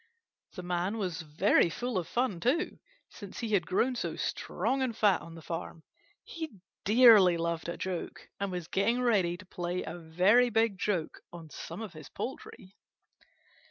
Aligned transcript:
The 0.53 0.63
Man 0.63 0.97
was 0.97 1.21
very 1.21 1.69
full 1.69 1.95
of 1.99 2.07
fun, 2.07 2.39
too, 2.39 2.79
since 3.07 3.37
he 3.37 3.49
had 3.53 3.67
grown 3.67 3.93
so 3.93 4.15
strong 4.15 4.81
and 4.81 4.97
fat 4.97 5.21
on 5.21 5.35
the 5.35 5.43
farm. 5.43 5.83
He 6.23 6.55
dearly 6.83 7.37
loved 7.37 7.69
a 7.69 7.77
joke, 7.77 8.27
and 8.39 8.51
was 8.51 8.67
getting 8.67 9.03
ready 9.03 9.37
to 9.37 9.45
play 9.45 9.83
a 9.83 9.99
very 9.99 10.49
big 10.49 10.79
joke 10.79 11.19
on 11.31 11.51
some 11.51 11.83
of 11.83 11.93
his 11.93 12.09
poultry. 12.09 12.73